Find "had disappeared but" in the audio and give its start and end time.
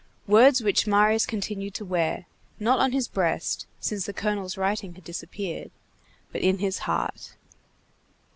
4.95-6.41